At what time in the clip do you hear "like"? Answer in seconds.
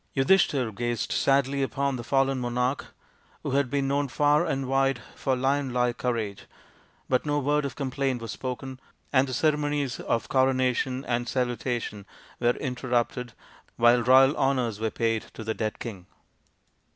5.71-5.99